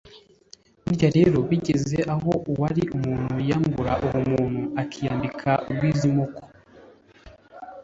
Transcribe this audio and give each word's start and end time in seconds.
Burya 0.83 1.09
rero 1.15 1.29
iyo 1.33 1.43
bigeze 1.51 1.97
aho 2.13 2.31
uwari 2.51 2.83
umuntu 2.97 3.33
yiyambura 3.43 3.93
ubumuntu 4.05 4.61
akiyambika 4.81 5.51
urw’izimoka 5.69 6.39